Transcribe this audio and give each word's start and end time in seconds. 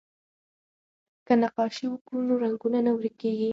که 1.25 1.33
نقاشي 1.41 1.85
وکړو 1.89 2.19
نو 2.27 2.33
رنګونه 2.43 2.79
نه 2.85 2.91
ورکيږي. 2.93 3.49